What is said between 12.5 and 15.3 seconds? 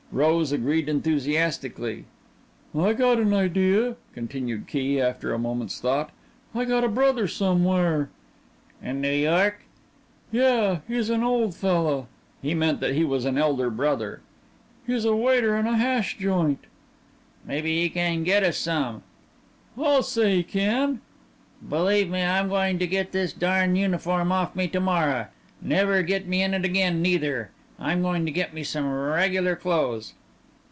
meant that he was an elder brother. "He's a